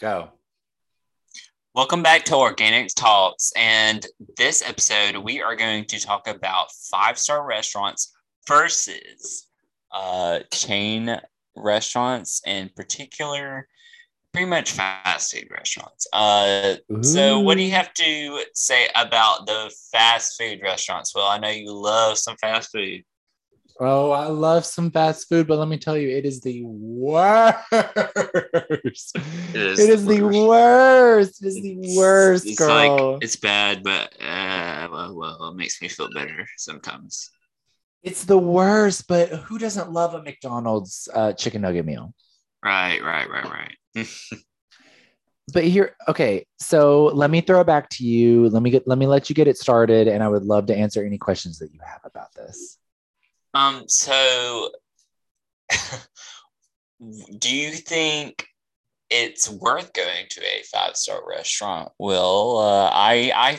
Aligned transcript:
Go. 0.00 0.30
Welcome 1.72 2.02
back 2.02 2.24
to 2.24 2.32
Organics 2.32 2.94
Talks. 2.94 3.52
And 3.56 4.04
this 4.36 4.60
episode, 4.60 5.16
we 5.18 5.40
are 5.40 5.54
going 5.54 5.84
to 5.84 6.00
talk 6.00 6.26
about 6.26 6.72
five 6.90 7.16
star 7.16 7.46
restaurants 7.46 8.12
versus 8.48 9.46
uh, 9.92 10.40
chain 10.52 11.20
restaurants, 11.56 12.42
in 12.44 12.70
particular, 12.74 13.68
pretty 14.32 14.46
much 14.46 14.72
fast 14.72 15.32
food 15.32 15.46
restaurants. 15.52 16.08
Uh, 16.12 16.74
so, 17.00 17.38
what 17.38 17.56
do 17.56 17.62
you 17.62 17.70
have 17.70 17.94
to 17.94 18.42
say 18.52 18.88
about 18.96 19.46
the 19.46 19.72
fast 19.92 20.36
food 20.40 20.60
restaurants? 20.60 21.14
Well, 21.14 21.28
I 21.28 21.38
know 21.38 21.50
you 21.50 21.72
love 21.72 22.18
some 22.18 22.36
fast 22.38 22.72
food. 22.72 23.04
Oh, 23.80 24.12
I 24.12 24.26
love 24.26 24.64
some 24.64 24.90
fast 24.92 25.28
food, 25.28 25.48
but 25.48 25.58
let 25.58 25.66
me 25.66 25.78
tell 25.78 25.96
you, 25.96 26.08
it 26.08 26.24
is 26.24 26.40
the 26.40 26.62
worst. 26.64 27.56
It 29.54 29.62
is, 29.62 29.78
it 29.78 29.90
is 29.90 30.04
the, 30.04 30.22
worst. 30.22 31.42
It 31.42 31.46
is 31.48 31.62
the 31.62 31.96
worst, 31.96 32.46
it's 32.46 32.58
girl. 32.58 33.12
Like, 33.12 33.22
it's 33.22 33.36
bad, 33.36 33.82
but 33.82 34.12
uh, 34.20 34.88
well, 34.90 35.16
well, 35.16 35.48
it 35.48 35.56
makes 35.56 35.80
me 35.82 35.88
feel 35.88 36.08
better 36.12 36.46
sometimes. 36.56 37.30
It's 38.02 38.24
the 38.24 38.38
worst, 38.38 39.08
but 39.08 39.30
who 39.30 39.58
doesn't 39.58 39.90
love 39.90 40.14
a 40.14 40.22
McDonald's 40.22 41.08
uh, 41.12 41.32
chicken 41.32 41.62
nugget 41.62 41.86
meal? 41.86 42.14
Right, 42.64 43.02
right, 43.02 43.28
right, 43.28 43.74
right. 43.96 44.06
but 45.52 45.64
here, 45.64 45.96
okay. 46.08 46.46
So 46.58 47.06
let 47.06 47.30
me 47.30 47.40
throw 47.40 47.60
it 47.60 47.66
back 47.66 47.88
to 47.90 48.04
you. 48.04 48.48
Let 48.50 48.62
me 48.62 48.70
get. 48.70 48.86
Let 48.86 48.98
me 48.98 49.06
let 49.06 49.28
you 49.28 49.34
get 49.34 49.48
it 49.48 49.56
started, 49.58 50.06
and 50.06 50.22
I 50.22 50.28
would 50.28 50.44
love 50.44 50.66
to 50.66 50.76
answer 50.76 51.04
any 51.04 51.18
questions 51.18 51.58
that 51.58 51.72
you 51.72 51.80
have 51.84 52.00
about 52.04 52.34
this. 52.34 52.78
Um, 53.54 53.84
so 53.86 54.70
do 57.38 57.54
you 57.54 57.70
think 57.70 58.46
it's 59.10 59.48
worth 59.48 59.92
going 59.92 60.26
to 60.30 60.40
a 60.42 60.62
five 60.72 60.96
star 60.96 61.20
restaurant? 61.28 61.92
Well, 61.98 62.58
uh, 62.58 62.90
I 62.92 63.32
I 63.34 63.58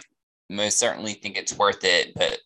most 0.49 0.77
certainly 0.77 1.13
think 1.13 1.37
it's 1.37 1.57
worth 1.57 1.83
it, 1.83 2.13
but 2.15 2.39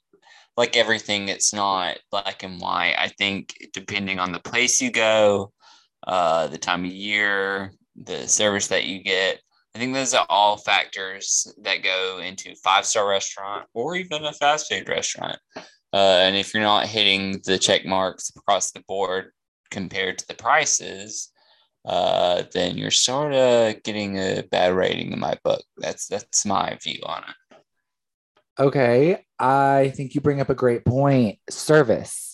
like 0.57 0.77
everything, 0.77 1.29
it's 1.29 1.53
not 1.53 1.97
black 2.11 2.43
and 2.43 2.59
white. 2.59 2.95
I 2.97 3.07
think 3.07 3.55
depending 3.73 4.19
on 4.19 4.31
the 4.31 4.39
place 4.39 4.81
you 4.81 4.91
go, 4.91 5.51
uh, 6.05 6.47
the 6.47 6.57
time 6.57 6.85
of 6.85 6.91
year, 6.91 7.71
the 7.95 8.27
service 8.27 8.67
that 8.67 8.85
you 8.85 9.01
get, 9.01 9.39
I 9.75 9.79
think 9.79 9.93
those 9.93 10.13
are 10.13 10.25
all 10.29 10.57
factors 10.57 11.51
that 11.63 11.83
go 11.83 12.19
into 12.19 12.55
five 12.63 12.85
star 12.85 13.07
restaurant 13.07 13.67
or 13.73 13.95
even 13.95 14.25
a 14.25 14.33
fast 14.33 14.71
food 14.71 14.89
restaurant. 14.89 15.37
Uh, 15.91 16.19
and 16.21 16.35
if 16.35 16.53
you're 16.53 16.63
not 16.63 16.87
hitting 16.87 17.41
the 17.45 17.57
check 17.57 17.85
marks 17.85 18.31
across 18.35 18.71
the 18.71 18.83
board 18.87 19.31
compared 19.71 20.17
to 20.17 20.27
the 20.27 20.35
prices, 20.35 21.31
uh, 21.85 22.43
then 22.53 22.77
you're 22.77 22.91
sort 22.91 23.33
of 23.33 23.81
getting 23.83 24.17
a 24.17 24.43
bad 24.51 24.73
rating 24.73 25.11
in 25.11 25.19
my 25.19 25.37
book. 25.43 25.63
That's 25.77 26.07
that's 26.07 26.45
my 26.45 26.77
view 26.83 26.99
on 27.03 27.23
it. 27.23 27.57
Okay, 28.59 29.25
I 29.39 29.93
think 29.95 30.13
you 30.13 30.21
bring 30.21 30.41
up 30.41 30.49
a 30.49 30.55
great 30.55 30.85
point. 30.85 31.39
Service 31.49 32.29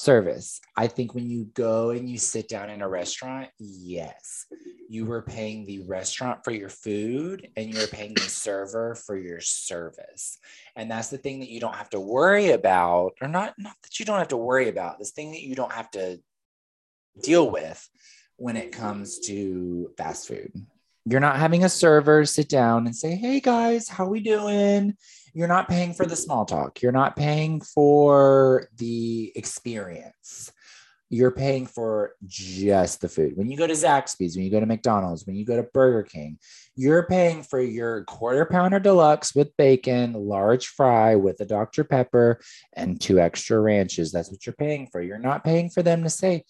service. 0.00 0.60
I 0.76 0.86
think 0.86 1.14
when 1.14 1.28
you 1.28 1.44
go 1.54 1.90
and 1.90 2.08
you 2.08 2.18
sit 2.18 2.48
down 2.48 2.70
in 2.70 2.82
a 2.82 2.88
restaurant, 2.88 3.48
yes, 3.58 4.46
you 4.90 5.04
were 5.04 5.22
paying 5.22 5.64
the 5.64 5.78
restaurant 5.82 6.42
for 6.42 6.50
your 6.50 6.68
food 6.68 7.48
and 7.56 7.72
you 7.72 7.78
were 7.78 7.86
paying 7.86 8.12
the 8.12 8.22
server 8.22 8.96
for 8.96 9.16
your 9.16 9.40
service. 9.40 10.36
And 10.74 10.90
that's 10.90 11.10
the 11.10 11.16
thing 11.16 11.38
that 11.38 11.48
you 11.48 11.60
don't 11.60 11.76
have 11.76 11.90
to 11.90 12.00
worry 12.00 12.50
about, 12.50 13.12
or 13.22 13.28
not, 13.28 13.54
not 13.56 13.76
that 13.84 14.00
you 14.00 14.04
don't 14.04 14.18
have 14.18 14.28
to 14.28 14.36
worry 14.36 14.68
about, 14.68 14.98
this 14.98 15.12
thing 15.12 15.30
that 15.30 15.42
you 15.42 15.54
don't 15.54 15.70
have 15.70 15.88
to 15.92 16.18
deal 17.22 17.48
with 17.48 17.88
when 18.34 18.56
it 18.56 18.72
comes 18.72 19.20
to 19.20 19.92
fast 19.96 20.26
food. 20.26 20.50
You're 21.06 21.20
not 21.20 21.36
having 21.36 21.62
a 21.62 21.68
server 21.68 22.24
sit 22.24 22.48
down 22.48 22.86
and 22.86 22.96
say, 22.96 23.14
"Hey 23.14 23.38
guys, 23.38 23.88
how 23.88 24.06
we 24.06 24.18
doing?" 24.18 24.96
You're 25.32 25.46
not 25.46 25.68
paying 25.68 25.94
for 25.94 26.04
the 26.04 26.16
small 26.16 26.44
talk. 26.44 26.82
You're 26.82 26.90
not 26.90 27.14
paying 27.14 27.60
for 27.60 28.68
the 28.76 29.32
experience. 29.36 30.50
You're 31.10 31.32
paying 31.32 31.66
for 31.66 32.14
just 32.26 33.00
the 33.00 33.08
food. 33.08 33.36
When 33.36 33.50
you 33.50 33.56
go 33.56 33.66
to 33.66 33.74
Zaxby's, 33.74 34.36
when 34.36 34.44
you 34.44 34.50
go 34.50 34.60
to 34.60 34.66
McDonald's, 34.66 35.26
when 35.26 35.36
you 35.36 35.44
go 35.44 35.56
to 35.56 35.68
Burger 35.74 36.04
King, 36.04 36.38
you're 36.76 37.06
paying 37.06 37.42
for 37.42 37.60
your 37.60 38.04
quarter 38.04 38.46
pounder 38.46 38.78
deluxe 38.78 39.34
with 39.34 39.56
bacon, 39.56 40.12
large 40.12 40.68
fry 40.68 41.16
with 41.16 41.40
a 41.40 41.44
Dr. 41.44 41.84
Pepper, 41.84 42.40
and 42.74 43.00
two 43.00 43.18
extra 43.18 43.60
ranches. 43.60 44.12
That's 44.12 44.30
what 44.30 44.46
you're 44.46 44.54
paying 44.54 44.86
for. 44.86 45.02
You're 45.02 45.18
not 45.18 45.44
paying 45.44 45.68
for 45.68 45.82
them 45.82 46.04
to 46.04 46.10
say, 46.10 46.44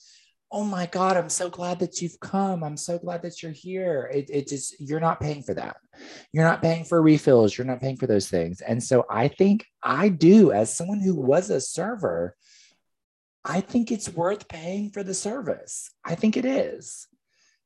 oh 0.53 0.65
my 0.65 0.87
god 0.87 1.17
i'm 1.17 1.29
so 1.29 1.49
glad 1.49 1.79
that 1.79 2.03
you've 2.03 2.19
come 2.21 2.65
i'm 2.65 2.77
so 2.77 2.99
glad 2.99 3.23
that 3.23 3.43
you're 3.43 3.53
here 3.53 4.11
it, 4.13 4.29
it 4.31 4.49
just 4.49 4.75
you're 4.81 5.01
not 5.01 5.21
paying 5.21 5.43
for 5.43 5.55
that 5.55 5.77
you're 6.33 6.45
not 6.45 6.63
paying 6.63 6.85
for 6.85 7.01
refills 7.01 7.57
you're 7.57 7.67
not 7.67 7.81
paying 7.81 7.97
for 7.97 8.07
those 8.07 8.29
things 8.29 8.61
and 8.61 8.83
so 8.83 9.05
i 9.09 9.29
think 9.29 9.65
i 9.83 10.09
do 10.09 10.51
as 10.51 10.75
someone 10.75 11.01
who 11.01 11.15
was 11.15 11.51
a 11.51 11.61
server 11.61 12.35
i 13.45 13.61
think 13.61 13.91
it's 13.91 14.09
worth 14.09 14.49
paying 14.49 14.91
for 14.91 15.03
the 15.03 15.15
service. 15.15 15.91
I 16.05 16.15
think 16.15 16.37
it 16.37 16.45
is. 16.45 17.07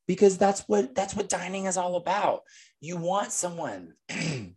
Because 0.07 0.37
that's 0.37 0.63
what 0.69 0.95
that's 0.95 1.15
what 1.15 1.31
dining 1.31 1.65
is 1.65 1.79
all 1.79 1.97
about. 1.97 2.43
You 2.81 2.97
want 2.97 3.33
someone 3.33 3.95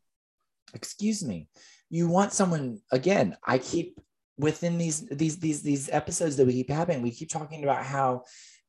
excuse 0.73 1.23
me 1.23 1.47
you 1.89 2.09
want 2.09 2.33
someone 2.33 2.81
again 2.91 3.37
i 3.45 3.57
keep 3.57 3.97
within 4.37 4.77
these 4.77 5.07
these 5.07 5.39
these 5.39 5.61
these 5.61 5.89
episodes 5.89 6.35
that 6.35 6.45
we 6.45 6.51
keep 6.51 6.69
having 6.69 7.01
we 7.01 7.09
keep 7.09 7.29
talking 7.29 7.63
about 7.63 7.85
how 7.85 8.21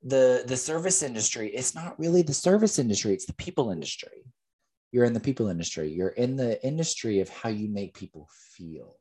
the 0.05 0.45
the 0.47 0.57
service 0.57 1.03
industry 1.03 1.49
it's 1.49 1.75
not 1.75 1.99
really 1.99 2.23
the 2.23 2.33
service 2.33 2.79
industry 2.79 3.13
it's 3.13 3.27
the 3.27 3.35
people 3.35 3.71
industry. 3.71 4.25
You're 4.91 5.05
in 5.05 5.13
the 5.13 5.21
people 5.21 5.49
industry. 5.49 5.93
You're 5.93 6.09
in 6.09 6.37
the 6.37 6.65
industry 6.65 7.21
of 7.21 7.29
how 7.29 7.51
you 7.51 7.69
make 7.69 7.95
people 7.95 8.29
feel 8.57 8.97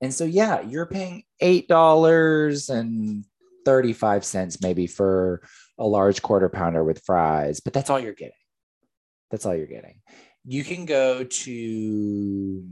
and 0.00 0.12
so 0.12 0.24
yeah 0.24 0.60
you're 0.62 0.86
paying 0.86 1.22
eight 1.40 1.68
dollars 1.68 2.68
and 2.68 3.24
35 3.64 4.24
cents 4.24 4.62
maybe 4.62 4.86
for 4.86 5.42
a 5.78 5.86
large 5.86 6.22
quarter 6.22 6.48
pounder 6.48 6.82
with 6.82 7.02
fries 7.04 7.60
but 7.60 7.72
that's 7.72 7.90
all 7.90 8.00
you're 8.00 8.14
getting 8.14 8.32
that's 9.30 9.44
all 9.44 9.54
you're 9.54 9.66
getting 9.66 10.00
you 10.44 10.64
can 10.64 10.86
go 10.86 11.24
to 11.24 12.64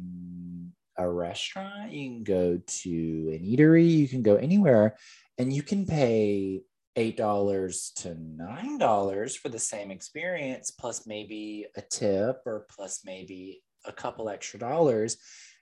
a 0.98 1.08
restaurant, 1.08 1.92
you 1.92 2.10
can 2.10 2.24
go 2.24 2.60
to 2.66 2.90
an 2.90 3.44
eatery, 3.44 3.88
you 3.88 4.08
can 4.08 4.22
go 4.22 4.34
anywhere, 4.36 4.96
and 5.38 5.52
you 5.52 5.62
can 5.62 5.86
pay 5.86 6.62
$8 6.96 7.94
to 7.94 8.08
$9 8.08 9.36
for 9.38 9.48
the 9.48 9.58
same 9.58 9.90
experience, 9.90 10.72
plus 10.72 11.06
maybe 11.06 11.66
a 11.76 11.82
tip 11.82 12.40
or 12.44 12.66
plus 12.74 13.02
maybe 13.04 13.62
a 13.84 13.92
couple 13.92 14.28
extra 14.28 14.58
dollars. 14.58 15.16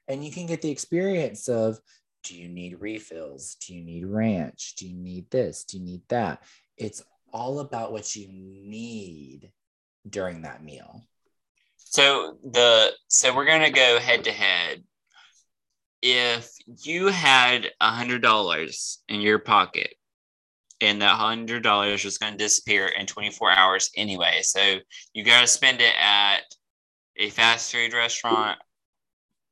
And 0.09 0.25
you 0.25 0.31
can 0.31 0.47
get 0.47 0.63
the 0.63 0.71
experience 0.71 1.49
of 1.49 1.79
do 2.23 2.37
you 2.37 2.49
need 2.49 2.81
refills? 2.81 3.57
Do 3.67 3.75
you 3.75 3.85
need 3.85 4.05
ranch? 4.05 4.75
Do 4.77 4.89
you 4.89 4.97
need 4.97 5.31
this? 5.31 5.65
Do 5.65 5.79
you 5.79 5.85
need 5.85 6.03
that? 6.09 6.43
It's 6.77 7.03
all 7.33 7.61
about 7.61 7.93
what 7.93 8.17
you 8.17 8.29
need 8.31 9.53
during 10.09 10.43
that 10.43 10.63
meal. 10.63 11.03
So 11.77 12.39
the 12.43 12.93
so 13.09 13.35
we're 13.35 13.47
gonna 13.47 13.71
go 13.71 13.99
head 14.01 14.25
to 14.25 14.33
head 14.33 14.83
if 16.03 16.51
you 16.85 17.09
had 17.09 17.71
a 17.81 17.91
hundred 17.91 18.23
dollars 18.23 19.03
in 19.09 19.21
your 19.21 19.39
pocket 19.39 19.95
and 20.81 21.01
that 21.01 21.17
hundred 21.17 21.63
dollars 21.63 22.05
was 22.05 22.19
going 22.19 22.33
to 22.33 22.39
disappear 22.39 22.87
in 22.87 23.07
24 23.07 23.51
hours 23.51 23.91
anyway 23.97 24.41
so 24.43 24.77
you 25.15 25.25
got 25.25 25.41
to 25.41 25.47
spend 25.47 25.81
it 25.81 25.95
at 25.99 26.43
a 27.17 27.31
fast 27.31 27.73
food 27.73 27.95
restaurant 27.95 28.59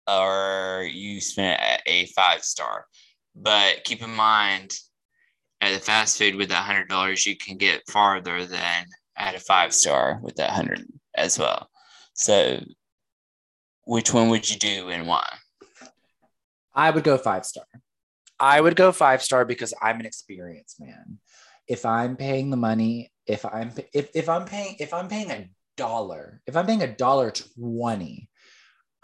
or 0.09 0.88
you 0.91 1.20
spent 1.20 1.60
a 1.87 2.06
five 2.06 2.42
star 2.42 2.87
but 3.34 3.82
keep 3.84 4.03
in 4.03 4.10
mind 4.10 4.76
at 5.60 5.72
the 5.72 5.81
fast 5.81 6.19
food 6.19 6.34
with 6.34 6.48
that 6.48 6.65
hundred 6.65 6.88
dollars 6.88 7.26
you 7.26 7.37
can 7.37 7.56
get 7.56 7.88
farther 7.88 8.44
than 8.44 8.84
at 9.16 9.34
a 9.34 9.41
five 9.41 9.73
star 9.73 10.20
with 10.23 10.37
that 10.37 10.50
hundred 10.50 10.84
as 11.14 11.38
well 11.38 11.69
so 12.12 12.61
which 13.87 14.12
one 14.12 14.29
would 14.29 14.49
you 14.49 14.58
do 14.58 14.90
and 14.90 15.06
why 15.06 15.26
I 16.75 16.90
would 16.90 17.05
go 17.05 17.17
five 17.17 17.46
star. 17.46 17.64
I 18.40 18.61
would 18.61 18.76
go 18.76 18.90
five 18.90 19.23
star 19.23 19.44
because 19.44 19.73
I'm 19.81 20.00
an 20.00 20.06
experienced 20.06 20.81
man. 20.81 21.19
If 21.69 21.87
I'm 21.87 22.17
paying 22.17 22.50
the 22.50 22.56
money, 22.56 23.12
if 23.26 23.44
I'm 23.44 23.70
if, 23.93 24.11
if 24.14 24.29
I'm 24.29 24.44
paying 24.44 24.76
if 24.81 24.93
I'm 24.93 25.08
paying 25.08 25.31
a 25.31 25.49
dollar, 25.76 26.43
if 26.46 26.56
I'm 26.56 26.67
paying 26.67 26.82
a 26.82 26.94
dollar 26.94 27.31
twenty, 27.31 28.29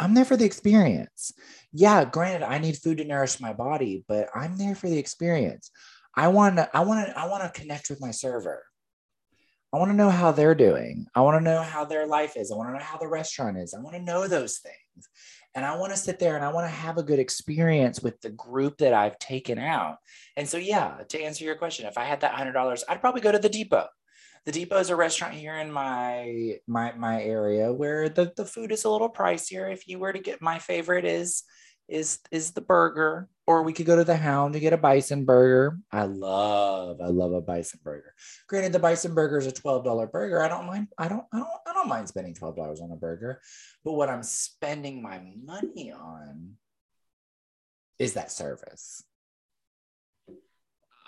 I'm 0.00 0.14
there 0.14 0.25
for 0.25 0.37
the 0.37 0.47
experience. 0.47 1.32
Yeah, 1.73 2.06
granted, 2.06 2.43
I 2.43 2.58
need 2.58 2.79
food 2.79 2.99
to 2.99 3.05
nourish 3.05 3.38
my 3.38 3.52
body, 3.52 4.02
but 4.08 4.29
I'm 4.35 4.56
there 4.56 4.75
for 4.75 4.88
the 4.88 4.99
experience. 4.99 5.70
I 6.17 6.29
want 6.29 6.56
to 6.56 6.69
I 6.75 6.81
want 6.81 7.06
to 7.06 7.19
I 7.19 7.29
want 7.29 7.43
to 7.44 7.61
connect 7.61 7.91
with 7.91 8.00
my 8.00 8.11
server. 8.11 8.64
I 9.73 9.76
want 9.76 9.91
to 9.91 9.97
know 9.97 10.11
how 10.11 10.32
they're 10.32 10.56
doing. 10.56 11.06
I 11.14 11.20
want 11.20 11.38
to 11.38 11.44
know 11.44 11.62
how 11.62 11.85
their 11.85 12.06
life 12.06 12.37
is. 12.37 12.50
I 12.50 12.56
want 12.56 12.70
to 12.70 12.73
know 12.73 12.85
how 12.85 12.99
the 12.99 13.06
restaurant 13.06 13.58
is. 13.58 13.73
I 13.75 13.81
want 13.81 13.94
to 13.94 14.02
know 14.02 14.26
those 14.26 14.58
things. 14.58 15.08
And 15.55 15.64
I 15.64 15.76
want 15.76 15.93
to 15.93 15.99
sit 15.99 16.19
there 16.19 16.35
and 16.35 16.44
I 16.44 16.52
want 16.52 16.64
to 16.67 16.75
have 16.75 16.97
a 16.97 17.05
good 17.05 17.19
experience 17.19 18.00
with 18.00 18.20
the 18.20 18.31
group 18.31 18.79
that 18.79 18.94
I've 18.94 19.19
taken 19.19 19.58
out. 19.58 19.99
And 20.37 20.49
so, 20.49 20.56
yeah, 20.56 20.99
to 21.08 21.23
answer 21.23 21.44
your 21.44 21.56
question, 21.56 21.87
if 21.87 21.99
I 21.99 22.05
had 22.05 22.20
that 22.20 22.35
$100, 22.35 22.82
I'd 22.88 23.00
probably 23.00 23.20
go 23.20 23.32
to 23.32 23.38
the 23.38 23.49
depot. 23.49 23.87
The 24.46 24.52
Depot 24.52 24.78
is 24.78 24.90
a 24.90 24.96
restaurant 24.96 25.34
here 25.34 25.56
in 25.56 25.70
my 25.70 26.58
my 26.67 26.93
my 26.93 27.22
area 27.22 27.72
where 27.72 28.08
the, 28.08 28.32
the 28.37 28.44
food 28.44 28.72
is 28.72 28.84
a 28.84 28.90
little 28.90 29.11
pricier. 29.11 29.72
If 29.72 29.87
you 29.87 29.99
were 29.99 30.12
to 30.12 30.19
get 30.19 30.40
my 30.40 30.58
favorite 30.58 31.05
is 31.05 31.43
is 31.88 32.20
is 32.31 32.52
the 32.52 32.61
burger, 32.61 33.28
or 33.46 33.62
we 33.62 33.72
could 33.72 33.84
go 33.84 33.96
to 33.96 34.05
the 34.05 34.17
Hound 34.17 34.55
to 34.55 34.61
get 34.61 34.72
a 34.72 34.78
bison 34.78 35.25
burger. 35.25 35.78
I 35.93 36.05
love 36.05 37.00
I 37.02 37.08
love 37.08 37.32
a 37.32 37.40
bison 37.40 37.81
burger. 37.82 38.14
Granted, 38.49 38.72
the 38.72 38.78
bison 38.78 39.12
burger 39.12 39.38
is 39.38 39.46
a 39.46 39.52
twelve 39.52 39.84
dollar 39.84 40.06
burger. 40.06 40.43
I 40.43 40.49
don't 40.49 40.66
mind. 40.66 40.88
I 40.96 41.08
don't 41.08 41.25
I 41.32 41.38
don't 41.38 41.49
I 41.66 41.73
don't 41.75 41.88
mind 41.88 42.08
spending 42.08 42.34
twelve 42.34 42.56
dollars 42.56 42.81
on 42.81 42.93
a 42.93 42.96
burger, 42.96 43.40
but 43.84 43.93
what 43.93 44.08
I'm 44.08 44.23
spending 44.23 45.02
my 45.02 45.20
money 45.44 45.93
on 45.93 46.52
is 47.99 48.14
that 48.14 48.32
service. 48.32 49.05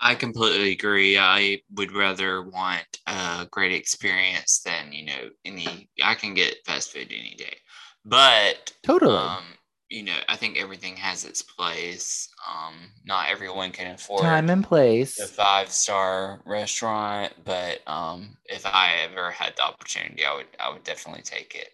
I 0.02 0.14
completely 0.16 0.72
agree. 0.72 1.16
I 1.19 1.62
would 1.70 1.93
rather 1.93 2.43
want 2.43 3.00
a 3.06 3.46
great 3.50 3.72
experience 3.72 4.60
than 4.60 4.93
you 4.93 5.04
know 5.06 5.31
any. 5.44 5.90
I 6.02 6.14
can 6.14 6.34
get 6.34 6.64
fast 6.66 6.93
food 6.93 7.12
any 7.12 7.34
day, 7.37 7.56
but 8.04 8.72
totally. 8.82 9.16
Um, 9.16 9.44
you 9.88 10.02
know, 10.04 10.19
I 10.28 10.37
think 10.37 10.56
everything 10.58 10.96
has 10.96 11.25
its 11.25 11.43
place. 11.43 12.28
Um, 12.50 12.93
not 13.04 13.28
everyone 13.28 13.72
can 13.72 13.93
afford 13.94 14.22
time 14.25 14.50
and 14.50 14.64
place 14.64 15.19
a 15.20 15.28
five 15.28 15.70
star 15.70 16.43
restaurant, 16.46 17.34
but 17.44 17.87
um, 17.88 18.37
if 18.46 18.66
I 18.66 18.96
ever 19.05 19.31
had 19.31 19.55
the 19.56 19.62
opportunity, 19.64 20.25
I 20.25 20.34
would 20.34 20.48
I 20.60 20.70
would 20.72 20.84
definitely 20.84 21.22
take 21.22 21.55
it. 21.55 21.70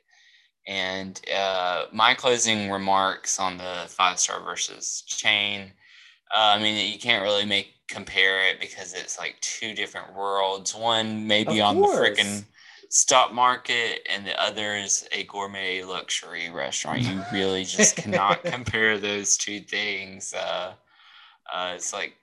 And 0.67 1.21
uh, 1.35 1.87
my 1.93 2.15
closing 2.15 2.71
remarks 2.71 3.41
on 3.41 3.57
the 3.59 3.87
five 3.89 4.19
star 4.19 4.41
versus 4.43 5.03
chain. 5.07 5.73
Uh, 6.35 6.55
I 6.57 6.63
mean, 6.63 6.93
you 6.93 6.99
can't 6.99 7.23
really 7.23 7.45
make 7.45 7.75
compare 7.89 8.47
it 8.49 8.61
because 8.61 8.93
it's 8.95 9.19
like 9.19 9.37
two 9.41 9.75
different 9.75 10.15
worlds. 10.15 10.75
One 10.75 11.27
maybe 11.27 11.61
on 11.61 11.81
the 11.81 11.87
freaking 11.87 12.45
stock 12.91 13.33
market, 13.33 14.07
and 14.11 14.27
the 14.27 14.41
other 14.41 14.77
is 14.77 15.09
a 15.13 15.25
gourmet 15.25 15.83
luxury 15.83 16.51
restaurant. 16.51 17.03
You 17.03 17.23
really 17.33 17.65
just 17.65 17.97
cannot 17.97 18.45
compare 18.45 18.99
those 18.99 19.37
two 19.37 19.61
things. 19.61 20.35
Uh, 20.35 20.75
uh, 21.53 21.73
it's 21.75 21.93
like 21.93 22.15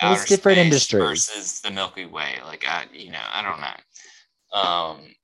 it's 0.00 0.26
different 0.26 0.58
industries 0.58 1.26
versus 1.26 1.60
the 1.60 1.70
Milky 1.70 2.06
Way. 2.06 2.34
Like 2.44 2.64
I, 2.68 2.84
you 2.92 3.10
know, 3.10 3.24
I 3.32 3.42
don't 3.42 3.60
know. 3.60 4.60
Um, 4.60 5.14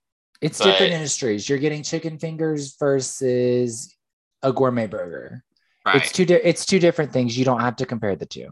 it's 0.40 0.58
but, 0.58 0.73
different 0.73 0.93
industries. 0.93 1.49
You're 1.49 1.58
getting 1.58 1.82
chicken 1.82 2.19
fingers 2.19 2.76
versus 2.78 3.94
a 4.43 4.52
gourmet 4.52 4.87
burger. 4.87 5.44
Right. 5.84 5.96
It's 5.96 6.12
two. 6.12 6.25
Di- 6.25 6.34
it's 6.34 6.64
two 6.64 6.79
different 6.79 7.12
things. 7.12 7.37
You 7.37 7.44
don't 7.44 7.61
have 7.61 7.76
to 7.76 7.87
compare 7.87 8.14
the 8.14 8.26
two. 8.26 8.50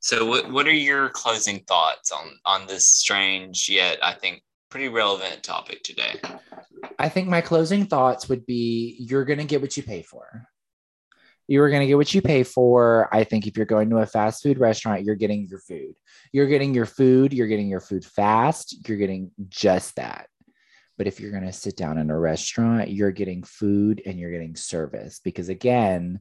So, 0.00 0.26
what, 0.26 0.50
what 0.50 0.66
are 0.66 0.72
your 0.72 1.08
closing 1.10 1.60
thoughts 1.60 2.10
on 2.12 2.38
on 2.44 2.66
this 2.66 2.86
strange 2.86 3.68
yet 3.68 3.98
I 4.02 4.14
think 4.14 4.42
pretty 4.68 4.88
relevant 4.88 5.42
topic 5.42 5.82
today? 5.82 6.20
I 6.98 7.08
think 7.08 7.28
my 7.28 7.40
closing 7.40 7.86
thoughts 7.86 8.28
would 8.28 8.44
be: 8.44 8.96
you're 8.98 9.24
going 9.24 9.38
to 9.38 9.44
get 9.44 9.62
what 9.62 9.76
you 9.76 9.82
pay 9.82 10.02
for. 10.02 10.46
You 11.48 11.62
are 11.62 11.70
going 11.70 11.80
to 11.80 11.86
get 11.86 11.96
what 11.96 12.14
you 12.14 12.22
pay 12.22 12.44
for. 12.44 13.08
I 13.12 13.24
think 13.24 13.46
if 13.46 13.56
you're 13.56 13.66
going 13.66 13.90
to 13.90 13.98
a 13.98 14.06
fast 14.06 14.42
food 14.42 14.58
restaurant, 14.58 15.04
you're 15.04 15.16
getting 15.16 15.46
your 15.48 15.58
food. 15.58 15.94
You're 16.32 16.46
getting 16.46 16.72
your 16.72 16.86
food. 16.86 17.32
You're 17.32 17.48
getting 17.48 17.68
your 17.68 17.80
food 17.80 18.04
fast. 18.04 18.88
You're 18.88 18.98
getting 18.98 19.32
just 19.48 19.96
that. 19.96 20.28
But 20.98 21.06
if 21.06 21.18
you're 21.18 21.32
going 21.32 21.44
to 21.44 21.52
sit 21.52 21.76
down 21.76 21.98
in 21.98 22.10
a 22.10 22.18
restaurant, 22.18 22.90
you're 22.90 23.10
getting 23.10 23.42
food 23.42 24.02
and 24.06 24.18
you're 24.18 24.30
getting 24.30 24.56
service 24.56 25.20
because 25.22 25.48
again, 25.48 26.20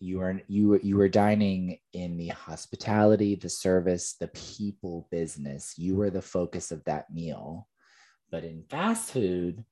you 0.00 0.20
are 0.20 0.40
you 0.46 0.78
you 0.82 0.96
were 0.96 1.08
dining 1.08 1.78
in 1.92 2.16
the 2.16 2.28
hospitality 2.28 3.34
the 3.34 3.48
service 3.48 4.14
the 4.14 4.28
people 4.28 5.08
business. 5.10 5.74
You 5.76 5.96
were 5.96 6.10
the 6.10 6.22
focus 6.22 6.70
of 6.70 6.84
that 6.84 7.12
meal. 7.12 7.66
But 8.30 8.44
in 8.44 8.62
fast 8.68 9.12
food 9.12 9.64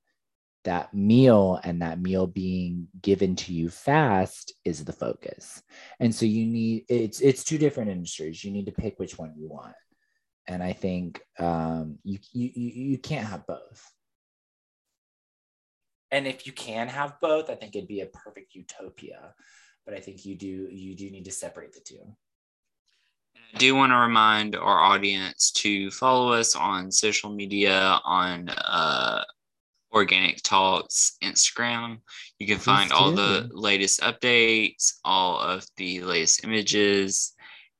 that 0.65 0.93
meal 0.93 1.61
and 1.63 1.81
that 1.81 2.01
meal 2.01 2.27
being 2.27 2.89
given 3.01 3.37
to 3.37 3.53
you 3.53 3.69
fast 3.71 4.53
is 4.65 4.85
the 4.85 4.93
focus. 4.93 5.63
And 6.01 6.13
so 6.13 6.27
you 6.27 6.45
need 6.45 6.87
it's 6.89 7.21
it's 7.21 7.45
two 7.45 7.59
different 7.59 7.91
industries. 7.91 8.43
You 8.43 8.51
need 8.51 8.67
to 8.67 8.73
pick 8.73 8.99
which 8.99 9.19
one 9.19 9.35
you 9.37 9.49
want. 9.49 9.75
And 10.49 10.63
i 10.63 10.73
think 10.73 11.21
um, 11.39 11.99
you, 12.05 12.19
you 12.33 12.51
you 12.55 12.99
can't 12.99 13.27
have 13.27 13.47
both. 13.47 13.93
And 16.11 16.27
if 16.27 16.47
you 16.47 16.53
can 16.53 16.89
have 16.89 17.21
both 17.21 17.51
i 17.51 17.55
think 17.55 17.77
it'd 17.77 17.89
be 17.89 18.01
a 18.01 18.07
perfect 18.07 18.55
utopia 18.55 19.35
but 19.87 19.95
I 19.95 20.01
think 20.01 20.27
you 20.27 20.35
do 20.35 20.69
you 20.71 20.95
do 20.95 21.09
need 21.11 21.25
to 21.25 21.31
separate 21.31 21.73
the 21.73 21.81
two. 21.81 22.01
I 23.55 23.59
do 23.59 23.75
want 23.75 23.93
to 23.93 23.97
remind 23.97 24.57
our 24.57 24.81
audience 24.81 25.53
to 25.53 25.91
follow 25.93 26.33
us 26.33 26.57
on 26.57 26.91
social 26.91 27.33
media 27.33 28.01
on 28.05 28.49
uh, 28.49 29.23
Organic 29.93 30.43
Talks 30.43 31.17
Instagram. 31.23 32.01
You 32.39 32.47
can 32.47 32.59
find 32.59 32.93
all 32.93 33.13
the 33.13 33.49
latest 33.53 34.01
updates, 34.01 34.95
all 35.05 35.39
of 35.39 35.65
the 35.77 36.03
latest 36.03 36.45
images, 36.45 37.35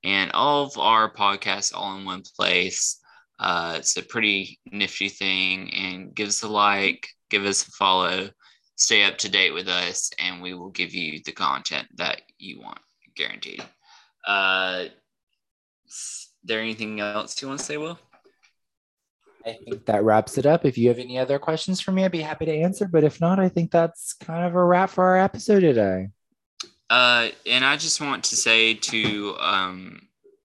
and 0.05 0.31
all 0.33 0.65
of 0.65 0.79
our 0.79 1.13
podcasts 1.13 1.75
all 1.75 1.99
in 1.99 2.05
one 2.05 2.23
place. 2.37 3.01
Uh, 3.39 3.75
it's 3.79 3.97
a 3.97 4.03
pretty 4.03 4.61
nifty 4.71 5.09
thing, 5.09 5.75
and 5.75 6.15
give 6.15 6.29
us 6.29 6.43
a 6.43 6.49
like, 6.49 7.09
give 7.29 7.45
us 7.45 7.67
a 7.67 7.71
follow 7.73 8.31
stay 8.77 9.05
up 9.05 9.19
to 9.19 9.29
date 9.29 9.53
with 9.53 9.69
us 9.69 10.11
and 10.19 10.41
we 10.41 10.55
will 10.55 10.71
give 10.71 10.95
you 10.95 11.21
the 11.25 11.33
content 11.33 11.89
that 11.97 12.23
you 12.39 12.61
want 12.61 12.79
guaranteed. 13.17 13.65
Uh 14.27 14.85
is 15.87 16.29
there 16.45 16.61
anything 16.61 17.01
else 17.01 17.41
you 17.41 17.49
want 17.49 17.61
to 17.61 17.67
say 17.67 17.77
will? 17.77 17.99
I 19.45 19.57
think 19.65 19.87
that 19.87 20.05
wraps 20.05 20.39
it 20.39 20.47
up. 20.47 20.65
If 20.65 20.77
you 20.77 20.89
have 20.89 20.99
any 20.99 21.19
other 21.19 21.39
questions 21.39 21.81
for 21.81 21.93
me 21.93 22.05
i'd 22.05 22.13
be 22.13 22.21
happy 22.21 22.45
to 22.45 22.53
answer 22.55 22.87
but 22.87 23.05
if 23.05 23.21
not 23.21 23.39
i 23.41 23.49
think 23.49 23.71
that's 23.71 24.13
kind 24.13 24.45
of 24.45 24.55
a 24.55 24.65
wrap 24.65 24.91
for 24.91 25.05
our 25.05 25.19
episode 25.19 25.61
today. 25.61 26.09
Uh 26.91 27.29
and 27.47 27.65
i 27.65 27.77
just 27.77 28.01
want 28.01 28.25
to 28.25 28.37
say 28.37 28.75
to 28.75 29.37
um 29.41 30.01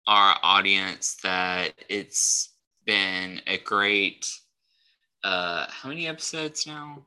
our 0.07 0.37
audience 0.43 1.17
that 1.23 1.73
it's 1.89 2.53
been 2.85 3.41
a 3.47 3.57
great 3.57 4.31
uh 5.23 5.65
how 5.69 5.89
many 5.89 6.07
episodes 6.07 6.65
now 6.65 7.05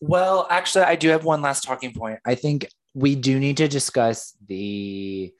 well, 0.00 0.46
actually, 0.50 0.84
I 0.84 0.96
do 0.96 1.08
have 1.08 1.24
one 1.24 1.42
last 1.42 1.64
talking 1.64 1.92
point. 1.92 2.20
I 2.24 2.34
think 2.34 2.68
we 2.94 3.14
do 3.14 3.38
need 3.38 3.56
to 3.58 3.68
discuss 3.68 4.36
the 4.46 5.32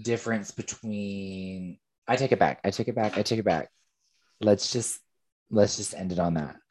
difference 0.00 0.50
between. 0.50 1.78
I 2.08 2.16
take 2.16 2.32
it 2.32 2.38
back. 2.38 2.60
I 2.64 2.70
take 2.70 2.88
it 2.88 2.94
back. 2.94 3.18
I 3.18 3.22
take 3.22 3.40
it 3.40 3.44
back. 3.44 3.68
Let's 4.40 4.72
just 4.72 5.00
let's 5.50 5.76
just 5.76 5.94
end 5.94 6.12
it 6.12 6.18
on 6.18 6.34
that. 6.34 6.56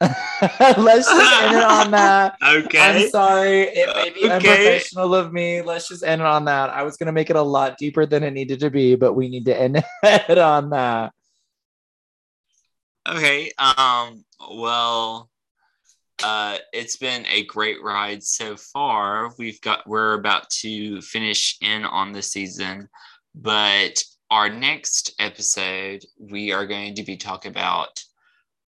let's 0.78 1.10
just 1.10 1.42
end 1.42 1.56
it 1.56 1.62
on 1.62 1.90
that. 1.92 2.36
Okay. 2.42 2.78
I'm 2.78 3.08
sorry. 3.10 3.62
It 3.62 3.94
may 3.94 4.10
be 4.10 4.24
okay. 4.24 4.34
unprofessional 4.34 5.14
of 5.14 5.32
me. 5.32 5.62
Let's 5.62 5.88
just 5.88 6.04
end 6.04 6.20
it 6.20 6.26
on 6.26 6.46
that. 6.46 6.70
I 6.70 6.84
was 6.84 6.96
gonna 6.96 7.12
make 7.12 7.30
it 7.30 7.36
a 7.36 7.42
lot 7.42 7.76
deeper 7.78 8.06
than 8.06 8.22
it 8.22 8.32
needed 8.32 8.60
to 8.60 8.70
be, 8.70 8.94
but 8.96 9.14
we 9.14 9.28
need 9.28 9.44
to 9.46 9.58
end 9.58 9.84
it 10.02 10.38
on 10.38 10.70
that. 10.70 11.12
Okay. 13.08 13.52
Um. 13.58 14.24
Well 14.40 15.28
uh, 16.22 16.58
it's 16.72 16.96
been 16.96 17.26
a 17.26 17.44
great 17.46 17.82
ride 17.82 18.22
so 18.22 18.56
far. 18.56 19.32
We've 19.38 19.60
got 19.60 19.86
we're 19.86 20.14
about 20.14 20.48
to 20.62 21.00
finish 21.02 21.56
in 21.60 21.84
on 21.84 22.12
the 22.12 22.22
season, 22.22 22.88
but 23.34 24.02
our 24.30 24.48
next 24.48 25.14
episode 25.18 26.04
we 26.18 26.52
are 26.52 26.66
going 26.66 26.94
to 26.94 27.02
be 27.04 27.16
talking 27.16 27.50
about 27.50 28.02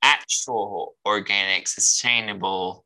actual 0.01 0.95
organic, 1.05 1.67
sustainable 1.67 2.85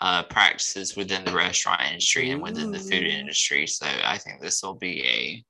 uh, 0.00 0.22
practices 0.24 0.96
within 0.96 1.24
the 1.24 1.32
restaurant 1.32 1.82
industry 1.88 2.30
and 2.30 2.40
within 2.40 2.70
the 2.70 2.78
food 2.78 3.06
industry. 3.06 3.66
So 3.66 3.86
I 4.04 4.16
think 4.18 4.40
this 4.40 4.62
will 4.62 4.74
be 4.74 5.02
a 5.04 5.44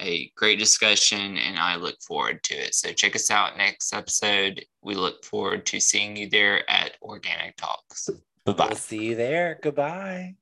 a 0.00 0.30
great 0.36 0.58
discussion 0.58 1.36
and 1.36 1.58
I 1.58 1.76
look 1.76 2.00
forward 2.00 2.42
to 2.44 2.54
it. 2.54 2.74
So 2.74 2.92
check 2.92 3.16
us 3.16 3.30
out 3.30 3.56
next 3.56 3.92
episode. 3.92 4.64
We 4.82 4.94
look 4.94 5.24
forward 5.24 5.66
to 5.66 5.80
seeing 5.80 6.16
you 6.16 6.28
there 6.28 6.68
at 6.70 6.92
Organic 7.02 7.56
Talks. 7.56 8.08
Bye 8.44 8.52
bye. 8.52 8.66
We'll 8.68 8.76
see 8.76 9.04
you 9.04 9.14
there. 9.14 9.58
Goodbye. 9.62 10.34